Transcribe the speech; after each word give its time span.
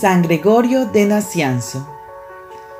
San 0.00 0.22
Gregorio 0.22 0.86
de 0.86 1.04
Nacianzo. 1.04 1.86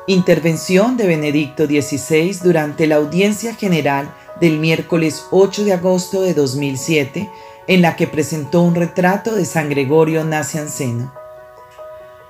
Intervención 0.07 0.97
de 0.97 1.07
Benedicto 1.07 1.67
XVI 1.67 2.39
durante 2.43 2.87
la 2.87 2.97
audiencia 2.97 3.55
general 3.55 4.11
del 4.41 4.59
miércoles 4.59 5.27
8 5.31 5.65
de 5.65 5.75
agosto 5.75 6.23
de 6.23 6.33
2007, 6.33 7.31
en 7.67 7.83
la 7.83 7.95
que 7.95 8.07
presentó 8.07 8.63
un 8.63 8.75
retrato 8.75 9.35
de 9.35 9.45
San 9.45 9.69
Gregorio 9.69 10.25
Nacianceno. 10.25 11.13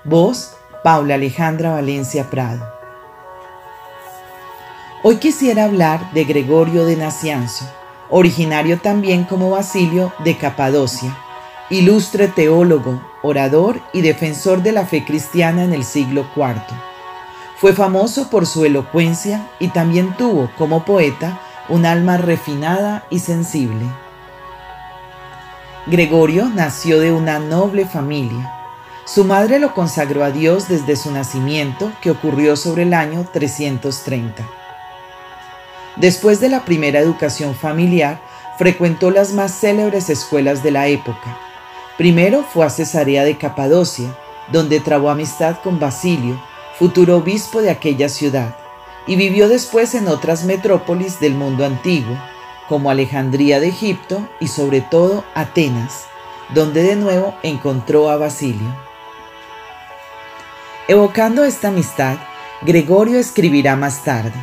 Voz, 0.02 0.56
Paula 0.82 1.15
Alejandra 1.15 1.70
Valencia 1.70 2.29
Prado. 2.29 2.68
Hoy 5.04 5.18
quisiera 5.18 5.66
hablar 5.66 6.12
de 6.15 6.24
Gregorio 6.24 6.84
de 6.84 6.96
Nacianzo, 6.96 7.65
originario 8.09 8.80
también 8.80 9.23
como 9.23 9.51
Basilio 9.51 10.12
de 10.24 10.37
Capadocia, 10.37 11.16
ilustre 11.70 12.27
teólogo, 12.27 13.01
orador 13.23 13.80
y 13.92 14.01
defensor 14.01 14.62
de 14.62 14.73
la 14.73 14.87
fe 14.87 15.05
cristiana 15.05 15.65
en 15.65 15.73
el 15.73 15.84
siglo 15.84 16.27
IV. 16.34 16.62
Fue 17.56 17.73
famoso 17.74 18.30
por 18.30 18.46
su 18.46 18.65
elocuencia 18.65 19.46
y 19.59 19.69
también 19.69 20.16
tuvo, 20.16 20.51
como 20.56 20.84
poeta, 20.84 21.41
un 21.69 21.84
alma 21.84 22.16
refinada 22.16 23.05
y 23.10 23.19
sensible. 23.19 23.87
Gregorio 25.87 26.48
nació 26.48 27.01
de 27.01 27.13
una 27.13 27.38
noble 27.38 27.87
familia. 27.87 28.52
Su 29.04 29.24
madre 29.24 29.59
lo 29.59 29.74
consagró 29.74 30.24
a 30.24 30.30
Dios 30.30 30.68
desde 30.68 30.96
su 30.96 31.10
nacimiento, 31.10 31.93
que 32.01 32.10
ocurrió 32.10 32.57
sobre 32.57 32.82
el 32.82 32.95
año 32.95 33.26
330. 33.32 34.46
Después 35.96 36.41
de 36.41 36.48
la 36.48 36.65
primera 36.65 37.01
educación 37.01 37.54
familiar, 37.54 38.21
frecuentó 38.57 39.10
las 39.10 39.32
más 39.32 39.52
célebres 39.52 40.10
escuelas 40.10 40.63
de 40.63 40.71
la 40.71 40.87
época. 40.87 41.49
Primero 42.01 42.45
fue 42.45 42.65
a 42.65 42.70
Cesarea 42.70 43.24
de 43.24 43.37
Capadocia, 43.37 44.16
donde 44.51 44.80
trabó 44.80 45.10
amistad 45.10 45.59
con 45.62 45.79
Basilio, 45.79 46.42
futuro 46.79 47.18
obispo 47.18 47.60
de 47.60 47.68
aquella 47.68 48.09
ciudad 48.09 48.57
y 49.07 49.16
vivió 49.16 49.51
después 49.51 49.95
en 49.95 50.09
otras 50.09 50.45
metrópolis 50.45 51.20
del 51.20 51.34
mundo 51.34 51.66
antiguo, 51.66 52.16
como 52.70 52.88
Alejandría 52.88 53.60
de 53.60 53.68
Egipto 53.68 54.26
y 54.40 54.48
sobre 54.48 54.80
todo 54.80 55.24
Atenas, 55.34 56.07
donde 56.54 56.82
de 56.82 56.96
nuevo 56.96 57.34
encontró 57.42 58.09
a 58.09 58.16
Basilio. 58.16 58.74
Evocando 60.88 61.45
esta 61.45 61.68
amistad, 61.68 62.16
Gregorio 62.62 63.18
escribirá 63.18 63.76
más 63.76 64.04
tarde. 64.04 64.41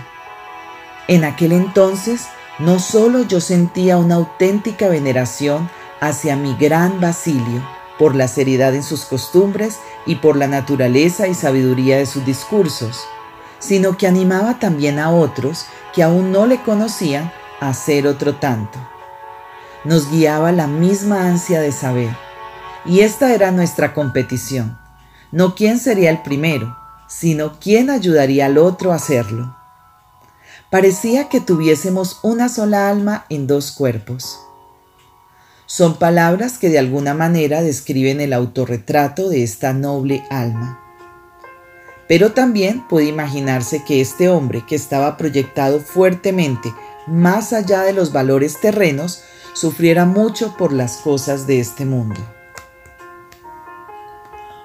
En 1.07 1.23
aquel 1.23 1.53
entonces, 1.53 2.27
no 2.59 2.77
solo 2.77 3.23
yo 3.23 3.41
sentía 3.41 3.97
una 3.97 4.13
auténtica 4.13 4.89
veneración 4.89 5.71
hacia 5.99 6.35
mi 6.35 6.55
gran 6.55 6.99
Basilio, 7.01 7.61
por 7.97 8.15
la 8.15 8.27
seriedad 8.27 8.75
en 8.75 8.83
sus 8.83 9.05
costumbres 9.05 9.79
y 10.05 10.15
por 10.15 10.35
la 10.35 10.47
naturaleza 10.47 11.27
y 11.27 11.33
sabiduría 11.33 11.97
de 11.97 12.05
sus 12.05 12.25
discursos, 12.25 13.03
sino 13.59 13.97
que 13.97 14.07
animaba 14.07 14.59
también 14.59 14.99
a 14.99 15.11
otros 15.11 15.65
que 15.93 16.03
aún 16.03 16.31
no 16.31 16.45
le 16.45 16.61
conocían 16.61 17.31
a 17.59 17.69
hacer 17.69 18.05
otro 18.07 18.35
tanto. 18.35 18.77
Nos 19.83 20.11
guiaba 20.11 20.51
la 20.51 20.67
misma 20.67 21.27
ansia 21.27 21.59
de 21.59 21.71
saber, 21.71 22.15
y 22.85 23.01
esta 23.01 23.33
era 23.33 23.51
nuestra 23.51 23.93
competición, 23.93 24.77
no 25.31 25.55
quién 25.55 25.79
sería 25.79 26.09
el 26.09 26.21
primero, 26.21 26.77
sino 27.07 27.59
quién 27.59 27.89
ayudaría 27.89 28.45
al 28.45 28.57
otro 28.57 28.91
a 28.91 28.95
hacerlo. 28.95 29.55
Parecía 30.69 31.29
que 31.29 31.39
tuviésemos 31.39 32.19
una 32.23 32.49
sola 32.49 32.89
alma 32.89 33.25
en 33.29 33.47
dos 33.47 33.71
cuerpos. 33.71 34.46
Son 35.67 35.97
palabras 35.97 36.57
que 36.57 36.69
de 36.69 36.79
alguna 36.79 37.13
manera 37.13 37.61
describen 37.61 38.21
el 38.21 38.31
autorretrato 38.31 39.27
de 39.27 39.43
esta 39.43 39.73
noble 39.73 40.23
alma. 40.29 40.79
Pero 42.07 42.31
también 42.31 42.87
puede 42.87 43.07
imaginarse 43.07 43.83
que 43.83 43.99
este 43.99 44.29
hombre, 44.29 44.63
que 44.65 44.75
estaba 44.75 45.17
proyectado 45.17 45.81
fuertemente 45.81 46.73
más 47.05 47.51
allá 47.51 47.81
de 47.81 47.91
los 47.91 48.13
valores 48.13 48.61
terrenos, 48.61 49.23
sufriera 49.53 50.05
mucho 50.05 50.55
por 50.55 50.71
las 50.71 50.97
cosas 50.97 51.47
de 51.47 51.59
este 51.59 51.83
mundo. 51.83 52.21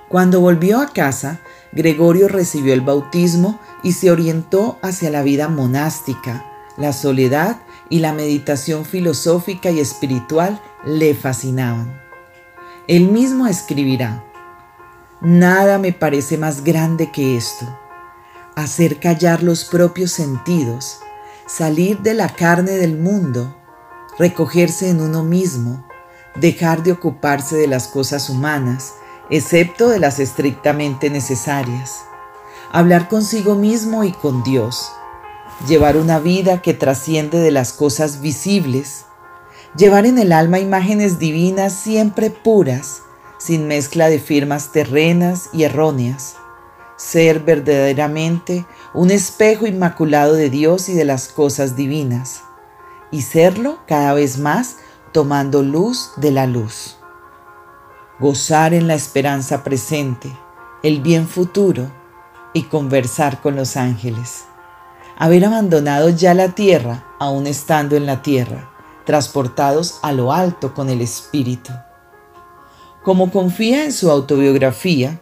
Cuando 0.09 0.41
volvió 0.41 0.81
a 0.81 0.93
casa, 0.93 1.41
Gregorio 1.73 2.29
recibió 2.29 2.75
el 2.75 2.81
bautismo 2.81 3.59
y 3.83 3.95
se 3.95 4.13
orientó 4.13 4.79
hacia 4.83 5.11
la 5.11 5.23
vida 5.23 5.49
monástica. 5.49 6.47
La 6.77 6.93
soledad 6.93 7.57
y 7.93 7.99
la 7.99 8.15
meditación 8.15 8.87
filosófica 8.87 9.71
y 9.71 9.79
espiritual 9.79 10.59
le 10.83 11.15
fascinaban. 11.15 12.01
Él 12.89 13.09
mismo 13.09 13.47
escribirá, 13.47 14.25
Nada 15.21 15.77
me 15.77 15.93
parece 15.93 16.39
más 16.39 16.65
grande 16.65 17.13
que 17.13 17.37
esto, 17.37 17.67
hacer 18.57 18.99
callar 18.99 19.43
los 19.43 19.67
propios 19.67 20.11
sentidos, 20.11 21.01
salir 21.47 21.99
de 21.99 22.15
la 22.15 22.31
carne 22.31 22.71
del 22.71 22.97
mundo, 22.97 23.55
recogerse 24.19 24.89
en 24.89 25.03
uno 25.03 25.23
mismo, 25.23 25.87
dejar 26.37 26.83
de 26.83 26.93
ocuparse 26.93 27.57
de 27.57 27.67
las 27.67 27.89
cosas 27.89 28.31
humanas, 28.31 28.95
excepto 29.29 29.91
de 29.91 29.99
las 29.99 30.19
estrictamente 30.19 31.11
necesarias, 31.11 31.99
hablar 32.73 33.11
consigo 33.11 33.55
mismo 33.55 34.03
y 34.03 34.13
con 34.13 34.43
Dios, 34.45 34.93
llevar 35.67 35.97
una 35.97 36.19
vida 36.19 36.63
que 36.63 36.75
trasciende 36.75 37.39
de 37.39 37.51
las 37.51 37.73
cosas 37.73 38.21
visibles, 38.21 39.05
llevar 39.77 40.07
en 40.07 40.19
el 40.19 40.33
alma 40.33 40.59
imágenes 40.59 41.19
divinas 41.19 41.73
siempre 41.73 42.31
puras, 42.31 43.03
sin 43.39 43.67
mezcla 43.67 44.09
de 44.09 44.19
firmas 44.19 44.73
terrenas 44.73 45.49
y 45.53 45.65
erróneas, 45.65 46.37
ser 46.97 47.41
verdaderamente 47.41 48.65
un 48.95 49.11
espejo 49.11 49.67
inmaculado 49.67 50.35
de 50.35 50.51
Dios 50.51 50.89
y 50.89 50.95
de 50.95 51.05
las 51.05 51.29
cosas 51.29 51.75
divinas, 51.77 52.43
y 53.11 53.23
serlo 53.23 53.81
cada 53.87 54.15
vez 54.15 54.39
más 54.39 54.77
tomando 55.13 55.63
luz 55.63 56.13
de 56.17 56.31
la 56.31 56.47
luz. 56.47 56.97
Gozar 58.19 58.75
en 58.75 58.87
la 58.87 58.95
esperanza 58.95 59.65
presente, 59.65 60.33
el 60.83 61.01
bien 61.01 61.29
futuro 61.29 61.91
y 62.53 62.65
conversar 62.65 63.41
con 63.41 63.57
los 63.57 63.77
ángeles. 63.77 64.45
Haber 65.19 65.45
abandonado 65.45 66.09
ya 66.09 66.35
la 66.35 66.49
tierra, 66.49 67.05
aún 67.19 67.47
estando 67.47 67.97
en 67.97 68.07
la 68.07 68.23
tierra, 68.23 68.71
transportados 69.05 69.99
a 70.03 70.13
lo 70.13 70.33
alto 70.33 70.75
con 70.75 70.91
el 70.91 71.01
Espíritu 71.01 71.73
como 73.03 73.33
confía 73.33 73.85
en 73.85 73.93
su 73.93 74.11
autobiografía, 74.11 75.21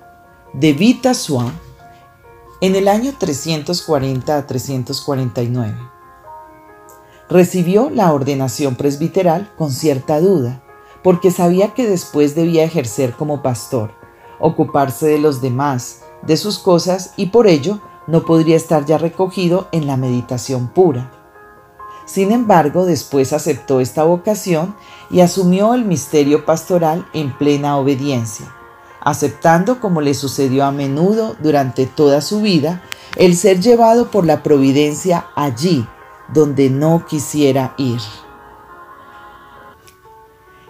de 0.52 0.72
Vita 0.74 1.14
Sua, 1.14 1.52
en 2.60 2.76
el 2.76 2.88
año 2.88 3.14
340 3.18 4.36
a 4.36 4.46
349. 4.46 5.74
Recibió 7.30 7.88
la 7.88 8.12
ordenación 8.12 8.74
presbiteral 8.74 9.50
con 9.56 9.70
cierta 9.70 10.20
duda, 10.20 10.62
porque 11.02 11.30
sabía 11.30 11.72
que 11.72 11.88
después 11.88 12.34
debía 12.34 12.64
ejercer 12.64 13.14
como 13.14 13.42
pastor, 13.42 13.92
ocuparse 14.38 15.06
de 15.06 15.18
los 15.18 15.40
demás, 15.40 16.02
de 16.22 16.36
sus 16.36 16.58
cosas, 16.58 17.14
y 17.16 17.26
por 17.26 17.46
ello 17.46 17.80
no 18.10 18.24
podría 18.24 18.56
estar 18.56 18.84
ya 18.84 18.98
recogido 18.98 19.68
en 19.72 19.86
la 19.86 19.96
meditación 19.96 20.68
pura. 20.68 21.12
Sin 22.06 22.32
embargo, 22.32 22.86
después 22.86 23.32
aceptó 23.32 23.80
esta 23.80 24.02
vocación 24.02 24.74
y 25.10 25.20
asumió 25.20 25.74
el 25.74 25.84
misterio 25.84 26.44
pastoral 26.44 27.06
en 27.12 27.36
plena 27.38 27.76
obediencia, 27.76 28.52
aceptando, 29.00 29.80
como 29.80 30.00
le 30.00 30.14
sucedió 30.14 30.64
a 30.64 30.72
menudo 30.72 31.36
durante 31.40 31.86
toda 31.86 32.20
su 32.20 32.40
vida, 32.40 32.82
el 33.16 33.36
ser 33.36 33.60
llevado 33.60 34.10
por 34.10 34.26
la 34.26 34.42
providencia 34.42 35.26
allí 35.36 35.86
donde 36.32 36.68
no 36.68 37.06
quisiera 37.06 37.74
ir. 37.76 38.00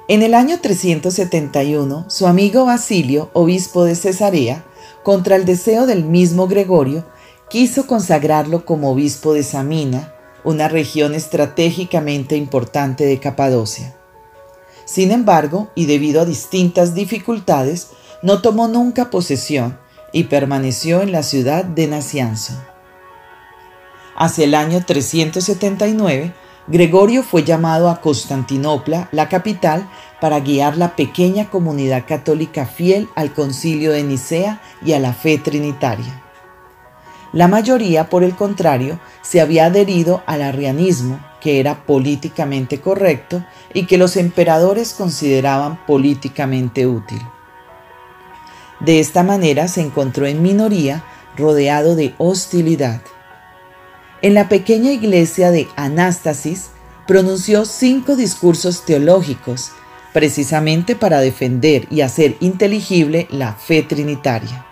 En 0.08 0.22
el 0.22 0.34
año 0.34 0.58
371, 0.60 2.06
su 2.08 2.26
amigo 2.26 2.64
Basilio, 2.64 3.30
obispo 3.32 3.84
de 3.84 3.94
Cesarea, 3.94 4.64
contra 5.02 5.36
el 5.36 5.44
deseo 5.44 5.86
del 5.86 6.04
mismo 6.04 6.48
Gregorio, 6.48 7.04
quiso 7.50 7.88
consagrarlo 7.88 8.64
como 8.64 8.92
obispo 8.92 9.34
de 9.34 9.42
Samina, 9.42 10.14
una 10.44 10.68
región 10.68 11.14
estratégicamente 11.14 12.36
importante 12.36 13.04
de 13.04 13.18
Capadocia. 13.18 13.94
Sin 14.84 15.10
embargo, 15.10 15.68
y 15.74 15.86
debido 15.86 16.20
a 16.20 16.24
distintas 16.24 16.94
dificultades, 16.94 17.88
no 18.22 18.40
tomó 18.40 18.68
nunca 18.68 19.10
posesión 19.10 19.78
y 20.12 20.24
permaneció 20.24 21.02
en 21.02 21.10
la 21.10 21.24
ciudad 21.24 21.64
de 21.64 21.88
Nacianzo. 21.88 22.54
Hacia 24.16 24.44
el 24.44 24.54
año 24.54 24.84
379, 24.86 26.32
Gregorio 26.68 27.24
fue 27.24 27.42
llamado 27.42 27.90
a 27.90 28.00
Constantinopla, 28.00 29.08
la 29.10 29.28
capital, 29.28 29.88
para 30.20 30.38
guiar 30.38 30.76
la 30.76 30.94
pequeña 30.94 31.50
comunidad 31.50 32.04
católica 32.06 32.64
fiel 32.66 33.08
al 33.16 33.32
concilio 33.32 33.90
de 33.90 34.04
Nicea 34.04 34.60
y 34.84 34.92
a 34.92 35.00
la 35.00 35.14
fe 35.14 35.38
trinitaria. 35.38 36.29
La 37.32 37.46
mayoría, 37.46 38.08
por 38.10 38.24
el 38.24 38.34
contrario, 38.34 38.98
se 39.22 39.40
había 39.40 39.66
adherido 39.66 40.22
al 40.26 40.42
arrianismo, 40.42 41.20
que 41.40 41.60
era 41.60 41.84
políticamente 41.86 42.80
correcto 42.80 43.44
y 43.72 43.86
que 43.86 43.98
los 43.98 44.16
emperadores 44.16 44.92
consideraban 44.92 45.84
políticamente 45.86 46.86
útil. 46.86 47.20
De 48.80 48.98
esta 48.98 49.22
manera 49.22 49.68
se 49.68 49.80
encontró 49.80 50.26
en 50.26 50.42
minoría, 50.42 51.04
rodeado 51.36 51.94
de 51.94 52.14
hostilidad. 52.18 53.00
En 54.22 54.34
la 54.34 54.48
pequeña 54.48 54.90
iglesia 54.90 55.50
de 55.50 55.68
Anástasis 55.76 56.70
pronunció 57.06 57.64
cinco 57.64 58.16
discursos 58.16 58.84
teológicos, 58.84 59.70
precisamente 60.12 60.96
para 60.96 61.20
defender 61.20 61.86
y 61.90 62.00
hacer 62.00 62.36
inteligible 62.40 63.28
la 63.30 63.54
fe 63.54 63.82
trinitaria. 63.82 64.66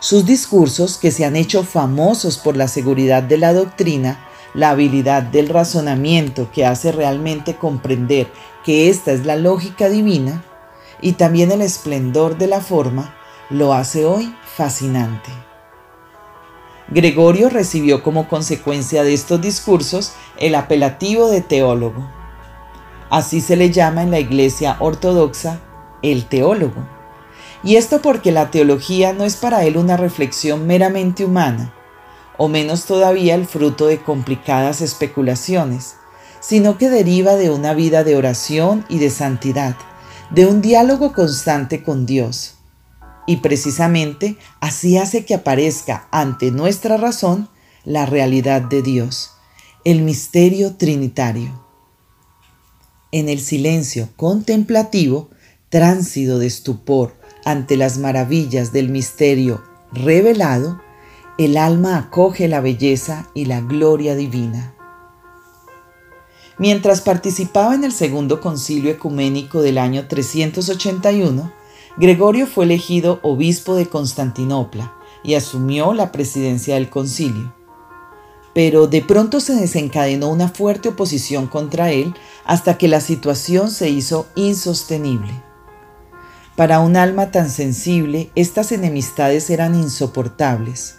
Sus 0.00 0.24
discursos, 0.26 0.96
que 0.96 1.10
se 1.10 1.24
han 1.24 1.34
hecho 1.34 1.64
famosos 1.64 2.38
por 2.38 2.56
la 2.56 2.68
seguridad 2.68 3.22
de 3.22 3.36
la 3.36 3.52
doctrina, 3.52 4.24
la 4.54 4.70
habilidad 4.70 5.22
del 5.22 5.48
razonamiento 5.48 6.50
que 6.52 6.64
hace 6.64 6.92
realmente 6.92 7.56
comprender 7.56 8.30
que 8.64 8.88
esta 8.88 9.12
es 9.12 9.26
la 9.26 9.36
lógica 9.36 9.88
divina, 9.88 10.44
y 11.00 11.12
también 11.12 11.50
el 11.50 11.62
esplendor 11.62 12.38
de 12.38 12.46
la 12.46 12.60
forma, 12.60 13.14
lo 13.50 13.72
hace 13.72 14.04
hoy 14.04 14.34
fascinante. 14.56 15.30
Gregorio 16.88 17.50
recibió 17.50 18.02
como 18.02 18.28
consecuencia 18.28 19.02
de 19.02 19.14
estos 19.14 19.40
discursos 19.40 20.12
el 20.38 20.54
apelativo 20.54 21.28
de 21.28 21.40
teólogo. 21.40 22.08
Así 23.10 23.40
se 23.40 23.56
le 23.56 23.70
llama 23.70 24.02
en 24.02 24.10
la 24.10 24.20
Iglesia 24.20 24.76
Ortodoxa 24.80 25.60
el 26.02 26.26
teólogo. 26.26 26.97
Y 27.64 27.76
esto 27.76 28.00
porque 28.00 28.30
la 28.30 28.50
teología 28.50 29.12
no 29.12 29.24
es 29.24 29.36
para 29.36 29.64
él 29.64 29.76
una 29.76 29.96
reflexión 29.96 30.66
meramente 30.66 31.24
humana, 31.24 31.74
o 32.36 32.48
menos 32.48 32.84
todavía 32.84 33.34
el 33.34 33.46
fruto 33.46 33.86
de 33.86 34.00
complicadas 34.00 34.80
especulaciones, 34.80 35.96
sino 36.40 36.78
que 36.78 36.88
deriva 36.88 37.34
de 37.34 37.50
una 37.50 37.74
vida 37.74 38.04
de 38.04 38.16
oración 38.16 38.84
y 38.88 38.98
de 38.98 39.10
santidad, 39.10 39.76
de 40.30 40.46
un 40.46 40.60
diálogo 40.60 41.12
constante 41.12 41.82
con 41.82 42.06
Dios. 42.06 42.54
Y 43.26 43.38
precisamente 43.38 44.38
así 44.60 44.96
hace 44.96 45.24
que 45.24 45.34
aparezca 45.34 46.06
ante 46.12 46.52
nuestra 46.52 46.96
razón 46.96 47.48
la 47.84 48.06
realidad 48.06 48.62
de 48.62 48.82
Dios, 48.82 49.32
el 49.84 50.02
misterio 50.02 50.76
trinitario. 50.76 51.66
En 53.10 53.28
el 53.28 53.40
silencio 53.40 54.08
contemplativo, 54.16 55.30
tránsito 55.70 56.38
de 56.38 56.46
estupor 56.46 57.17
ante 57.44 57.76
las 57.76 57.98
maravillas 57.98 58.72
del 58.72 58.88
misterio 58.88 59.62
revelado, 59.92 60.80
el 61.38 61.56
alma 61.56 61.96
acoge 61.96 62.48
la 62.48 62.60
belleza 62.60 63.28
y 63.34 63.44
la 63.44 63.60
gloria 63.60 64.14
divina. 64.14 64.74
Mientras 66.58 67.00
participaba 67.00 67.76
en 67.76 67.84
el 67.84 67.92
segundo 67.92 68.40
concilio 68.40 68.90
ecuménico 68.90 69.62
del 69.62 69.78
año 69.78 70.08
381, 70.08 71.52
Gregorio 71.96 72.46
fue 72.46 72.64
elegido 72.64 73.20
obispo 73.22 73.76
de 73.76 73.86
Constantinopla 73.86 74.94
y 75.22 75.34
asumió 75.34 75.94
la 75.94 76.10
presidencia 76.10 76.74
del 76.74 76.90
concilio. 76.90 77.54
Pero 78.54 78.88
de 78.88 79.02
pronto 79.02 79.38
se 79.40 79.54
desencadenó 79.54 80.30
una 80.30 80.48
fuerte 80.48 80.88
oposición 80.88 81.46
contra 81.46 81.92
él 81.92 82.14
hasta 82.44 82.76
que 82.76 82.88
la 82.88 83.00
situación 83.00 83.70
se 83.70 83.88
hizo 83.88 84.26
insostenible. 84.34 85.47
Para 86.58 86.80
un 86.80 86.96
alma 86.96 87.30
tan 87.30 87.50
sensible, 87.50 88.32
estas 88.34 88.72
enemistades 88.72 89.48
eran 89.48 89.76
insoportables. 89.76 90.96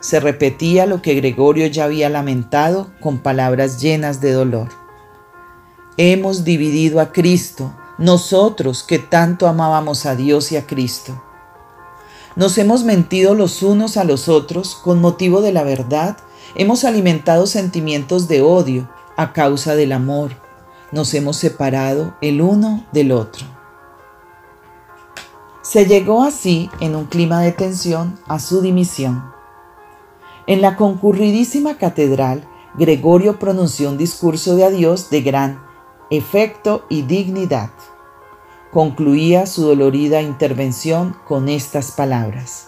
Se 0.00 0.20
repetía 0.20 0.86
lo 0.86 1.02
que 1.02 1.12
Gregorio 1.12 1.66
ya 1.66 1.84
había 1.84 2.08
lamentado 2.08 2.90
con 2.98 3.18
palabras 3.18 3.78
llenas 3.78 4.22
de 4.22 4.32
dolor. 4.32 4.70
Hemos 5.98 6.44
dividido 6.44 6.98
a 6.98 7.12
Cristo, 7.12 7.76
nosotros 7.98 8.84
que 8.84 8.98
tanto 8.98 9.48
amábamos 9.48 10.06
a 10.06 10.16
Dios 10.16 10.50
y 10.50 10.56
a 10.56 10.66
Cristo. 10.66 11.22
Nos 12.34 12.56
hemos 12.56 12.82
mentido 12.82 13.34
los 13.34 13.62
unos 13.62 13.98
a 13.98 14.04
los 14.04 14.30
otros 14.30 14.74
con 14.76 15.02
motivo 15.02 15.42
de 15.42 15.52
la 15.52 15.62
verdad, 15.62 16.16
hemos 16.54 16.84
alimentado 16.84 17.46
sentimientos 17.46 18.28
de 18.28 18.40
odio 18.40 18.88
a 19.18 19.34
causa 19.34 19.74
del 19.74 19.92
amor, 19.92 20.30
nos 20.90 21.12
hemos 21.12 21.36
separado 21.36 22.14
el 22.22 22.40
uno 22.40 22.86
del 22.92 23.12
otro. 23.12 23.51
Se 25.62 25.86
llegó 25.86 26.24
así, 26.24 26.68
en 26.80 26.96
un 26.96 27.04
clima 27.04 27.40
de 27.40 27.52
tensión, 27.52 28.18
a 28.26 28.40
su 28.40 28.62
dimisión. 28.62 29.32
En 30.48 30.60
la 30.60 30.76
concurridísima 30.76 31.78
catedral, 31.78 32.48
Gregorio 32.74 33.38
pronunció 33.38 33.90
un 33.90 33.96
discurso 33.96 34.56
de 34.56 34.64
adiós 34.64 35.08
de 35.08 35.22
gran 35.22 35.62
efecto 36.10 36.84
y 36.88 37.02
dignidad. 37.02 37.70
Concluía 38.72 39.46
su 39.46 39.62
dolorida 39.62 40.20
intervención 40.20 41.16
con 41.28 41.48
estas 41.48 41.92
palabras. 41.92 42.66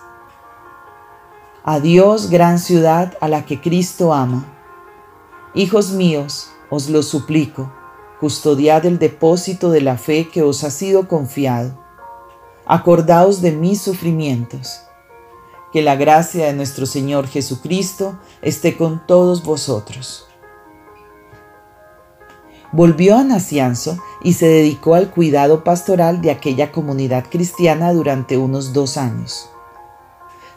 Adiós, 1.65 2.31
gran 2.31 2.61
ciudad 2.61 3.19
a 3.21 3.27
la 3.27 3.45
que 3.45 3.61
Cristo 3.61 4.15
ama. 4.15 4.45
Hijos 5.53 5.91
míos, 5.91 6.51
os 6.71 6.89
lo 6.89 7.03
suplico, 7.03 7.73
custodiad 8.21 8.87
el 8.87 9.01
depósito 9.01 9.71
de 9.71 9.81
la 9.81 9.99
fe 9.99 10.29
que 10.29 10.43
os 10.43 10.63
ha 10.63 10.71
sido 10.71 11.09
confiado 11.09 11.84
acordaos 12.67 13.43
de 13.43 13.53
mis 13.53 13.81
sufrimientos. 13.81 14.81
Que 15.73 15.83
la 15.83 15.97
gracia 15.97 16.47
de 16.47 16.53
nuestro 16.53 16.87
Señor 16.87 17.27
Jesucristo 17.27 18.19
esté 18.43 18.77
con 18.77 19.07
todos 19.07 19.43
vosotros. 19.43 20.27
Volvió 22.73 23.17
a 23.17 23.25
Nacianzo 23.25 23.99
y 24.23 24.33
se 24.33 24.47
dedicó 24.47 24.95
al 24.95 25.11
cuidado 25.11 25.63
pastoral 25.63 26.21
de 26.23 26.31
aquella 26.31 26.73
comunidad 26.73 27.27
cristiana 27.31 27.93
durante 27.93 28.37
unos 28.37 28.73
dos 28.73 28.97
años. 28.97 29.49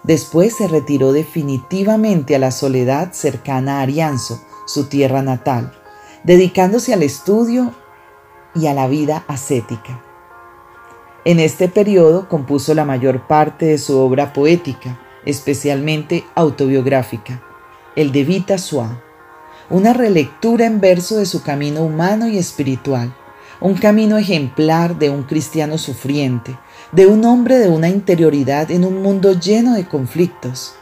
Después 0.03 0.55
se 0.55 0.67
retiró 0.67 1.11
definitivamente 1.11 2.35
a 2.35 2.39
la 2.39 2.51
soledad 2.51 3.11
cercana 3.11 3.79
a 3.79 3.81
Arianzo, 3.81 4.41
su 4.65 4.85
tierra 4.85 5.21
natal, 5.21 5.73
dedicándose 6.23 6.93
al 6.93 7.03
estudio 7.03 7.73
y 8.55 8.67
a 8.67 8.73
la 8.73 8.87
vida 8.87 9.25
ascética. 9.27 10.06
En 11.25 11.39
este 11.39 11.67
periodo 11.67 12.29
compuso 12.29 12.73
la 12.73 12.85
mayor 12.85 13.27
parte 13.27 13.65
de 13.65 13.77
su 13.77 13.97
obra 13.97 14.33
poética, 14.33 14.99
especialmente 15.25 16.23
autobiográfica, 16.35 17.43
el 17.95 18.11
de 18.11 18.23
Vita 18.23 18.57
Sua, 18.57 19.01
una 19.69 19.93
relectura 19.93 20.65
en 20.65 20.79
verso 20.79 21.17
de 21.17 21.25
su 21.25 21.43
camino 21.43 21.81
humano 21.81 22.27
y 22.27 22.37
espiritual, 22.37 23.13
un 23.59 23.73
camino 23.73 24.17
ejemplar 24.17 24.97
de 24.97 25.09
un 25.09 25.23
cristiano 25.23 25.77
sufriente, 25.77 26.57
de 26.91 27.07
un 27.07 27.25
hombre 27.25 27.57
de 27.57 27.67
una 27.67 27.89
interioridad 27.89 28.71
en 28.71 28.85
un 28.85 29.01
mundo 29.01 29.33
lleno 29.33 29.73
de 29.73 29.87
conflictos. 29.87 30.75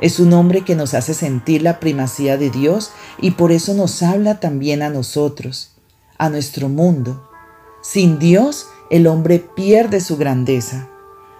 Es 0.00 0.18
un 0.18 0.32
hombre 0.32 0.62
que 0.62 0.74
nos 0.74 0.94
hace 0.94 1.12
sentir 1.12 1.62
la 1.62 1.80
primacía 1.80 2.36
de 2.36 2.50
Dios 2.50 2.92
y 3.18 3.32
por 3.32 3.52
eso 3.52 3.74
nos 3.74 4.02
habla 4.02 4.40
también 4.40 4.82
a 4.82 4.90
nosotros, 4.90 5.72
a 6.18 6.30
nuestro 6.30 6.68
mundo. 6.68 7.28
Sin 7.82 8.18
Dios, 8.18 8.68
el 8.90 9.06
hombre 9.06 9.38
pierde 9.38 10.00
su 10.00 10.16
grandeza. 10.16 10.88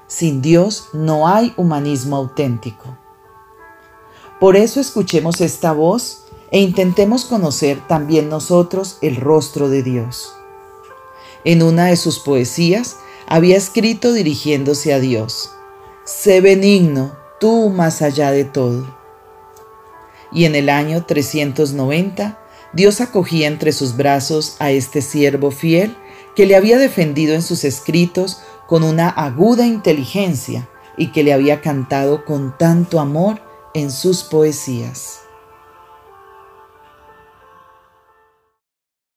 Sin 0.06 0.42
Dios 0.42 0.88
no 0.92 1.28
hay 1.28 1.52
humanismo 1.56 2.16
auténtico. 2.16 2.96
Por 4.40 4.56
eso 4.56 4.80
escuchemos 4.80 5.40
esta 5.40 5.72
voz 5.72 6.24
e 6.50 6.60
intentemos 6.60 7.24
conocer 7.24 7.80
también 7.88 8.28
nosotros 8.28 8.98
el 9.02 9.16
rostro 9.16 9.68
de 9.68 9.82
Dios. 9.82 10.32
En 11.44 11.62
una 11.62 11.86
de 11.86 11.96
sus 11.96 12.18
poesías 12.18 12.96
había 13.26 13.56
escrito 13.56 14.12
dirigiéndose 14.12 14.92
a 14.92 15.00
Dios, 15.00 15.50
Sé 16.04 16.40
benigno, 16.40 17.12
tú 17.38 17.68
más 17.68 18.00
allá 18.00 18.30
de 18.30 18.44
todo. 18.44 18.96
Y 20.32 20.44
en 20.44 20.54
el 20.54 20.68
año 20.68 21.04
390, 21.04 22.38
Dios 22.72 23.00
acogía 23.00 23.46
entre 23.46 23.72
sus 23.72 23.96
brazos 23.96 24.56
a 24.58 24.70
este 24.70 25.02
siervo 25.02 25.50
fiel 25.50 25.96
que 26.38 26.47
le 26.47 26.54
había 26.54 26.78
defendido 26.78 27.35
en 27.35 27.42
sus 27.42 27.64
escritos 27.64 28.38
con 28.68 28.85
una 28.85 29.09
aguda 29.09 29.66
inteligencia 29.66 30.68
y 30.97 31.09
que 31.09 31.25
le 31.25 31.33
había 31.33 31.61
cantado 31.61 32.25
con 32.25 32.57
tanto 32.57 33.00
amor 33.00 33.40
en 33.75 33.90
sus 33.90 34.23
poesías. 34.23 35.23